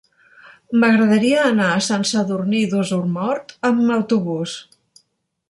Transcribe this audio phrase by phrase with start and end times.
[0.83, 4.57] M'agradaria anar a Sant Sadurní d'Osormort amb autobús.